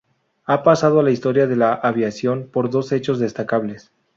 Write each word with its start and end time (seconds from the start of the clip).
Ha 0.47 0.63
pasado 0.63 0.99
a 0.99 1.03
la 1.03 1.11
historia 1.11 1.45
de 1.45 1.55
la 1.55 1.73
aviación 1.75 2.47
por 2.51 2.71
dos 2.71 2.91
hechos 2.91 3.19
destacables. 3.19 3.91